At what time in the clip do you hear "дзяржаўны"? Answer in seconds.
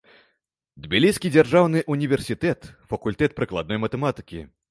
1.35-1.83